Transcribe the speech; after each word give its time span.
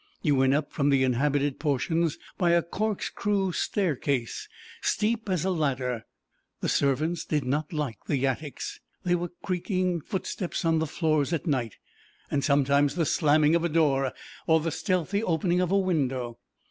You 0.23 0.33
went 0.33 0.55
up 0.55 0.71
from 0.71 0.89
the 0.89 1.03
inhabited 1.03 1.59
portions 1.59 2.17
by 2.35 2.53
a 2.53 2.63
corkscrew 2.63 3.51
staircase, 3.51 4.49
steep 4.81 5.29
as 5.29 5.45
a 5.45 5.51
ladder. 5.51 6.07
The 6.59 6.69
servants 6.69 7.23
did 7.23 7.43
not 7.45 7.71
like 7.71 7.99
the 8.07 8.25
attics. 8.25 8.79
There 9.03 9.19
were 9.19 9.29
creaking 9.43 10.01
footsteps 10.01 10.65
on 10.65 10.79
the 10.79 10.87
floors 10.87 11.33
at 11.33 11.45
night, 11.45 11.77
and 12.31 12.43
sometimes 12.43 12.95
the 12.95 13.05
slamming 13.05 13.53
of 13.53 13.63
a 13.63 13.69
door 13.69 14.11
or 14.47 14.59
the 14.59 14.71
stealthy 14.71 15.21
opening 15.21 15.61
of 15.61 15.69
a 15.71 15.77
window. 15.77 16.39